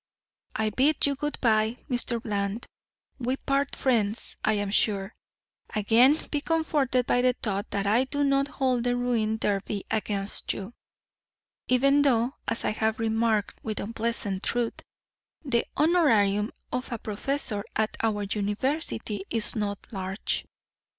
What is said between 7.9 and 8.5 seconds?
do not